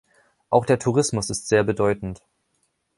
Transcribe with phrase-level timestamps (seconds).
[0.49, 2.23] Auch der Tourismus ist sehr bedeutend.